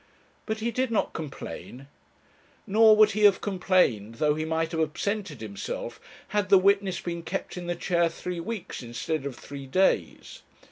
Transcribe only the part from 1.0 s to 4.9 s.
complain. Nor would he have complained, though he might have